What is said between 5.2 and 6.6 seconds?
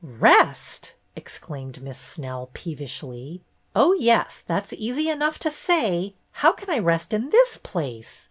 to say. How